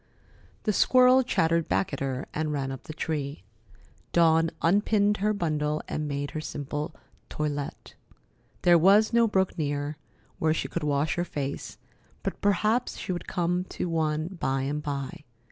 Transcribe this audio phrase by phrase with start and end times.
[0.63, 3.43] The squirrel chattered back at her and ran up the tree.
[4.13, 6.95] Dawn unpinned her bundle and made her simple
[7.29, 7.93] toilet.
[8.63, 9.97] There was no brook near,
[10.39, 11.77] where she could wash her face,
[12.23, 15.23] but perhaps she would come to one by and by.